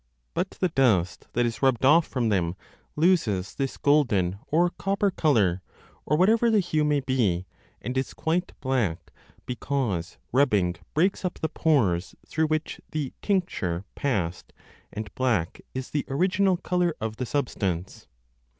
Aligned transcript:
25 0.33 0.33
But 0.33 0.49
the 0.59 0.69
dust 0.73 1.27
that 1.33 1.45
is 1.45 1.61
rubbed 1.61 1.85
off 1.85 2.07
from 2.07 2.29
them 2.29 2.55
loses 2.95 3.53
this 3.53 3.77
golden 3.77 4.39
or 4.47 4.71
copper 4.71 5.11
colour 5.11 5.61
(or 6.07 6.17
whatever 6.17 6.49
the 6.49 6.59
hue 6.59 6.83
may 6.83 7.01
be), 7.01 7.45
and 7.83 7.95
is 7.95 8.15
quite 8.15 8.51
black, 8.61 9.11
because 9.45 10.17
rubbing 10.31 10.75
breaks 10.95 11.23
up 11.23 11.35
the 11.37 11.49
pores 11.49 12.15
through 12.27 12.47
which 12.47 12.81
the 12.89 13.13
tincture 13.21 13.85
passed, 13.93 14.53
and 14.91 15.13
black 15.13 15.61
is 15.75 15.91
the 15.91 16.03
original 16.07 16.57
colour 16.57 16.95
of 16.99 17.17
the 17.17 17.25
substance. 17.27 18.07